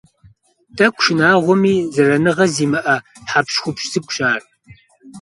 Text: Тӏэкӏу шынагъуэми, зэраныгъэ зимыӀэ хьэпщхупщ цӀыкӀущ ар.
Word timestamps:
Тӏэкӏу 0.75 1.01
шынагъуэми, 1.03 1.73
зэраныгъэ 1.93 2.45
зимыӀэ 2.53 2.95
хьэпщхупщ 3.29 3.83
цӀыкӀущ 3.91 4.17
ар. 4.31 4.41